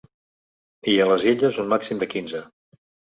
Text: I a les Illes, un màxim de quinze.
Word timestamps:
I 0.93 0.95
a 1.03 1.05
les 1.11 1.25
Illes, 1.31 1.59
un 1.65 1.69
màxim 1.73 1.99
de 2.05 2.09
quinze. 2.15 2.41